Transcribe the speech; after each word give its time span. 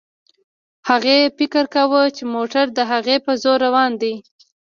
هغې 0.89 1.17
فکر 1.37 1.63
کاوه 1.73 2.03
چې 2.15 2.23
موټر 2.35 2.65
د 2.77 2.79
هغې 2.91 3.15
په 3.25 3.31
زور 3.43 3.57
روان 3.65 3.91
دی. 4.01 4.13